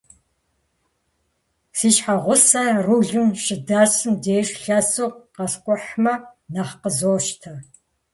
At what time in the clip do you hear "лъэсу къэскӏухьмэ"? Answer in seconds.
4.61-6.13